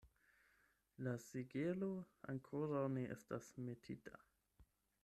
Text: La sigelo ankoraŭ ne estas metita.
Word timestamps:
La 1.07 1.13
sigelo 1.25 1.91
ankoraŭ 2.35 2.83
ne 2.97 3.05
estas 3.19 3.53
metita. 3.69 4.21